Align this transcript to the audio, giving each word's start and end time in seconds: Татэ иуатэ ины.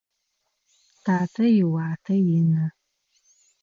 Татэ 1.03 1.45
иуатэ 1.61 2.15
ины. 2.37 2.63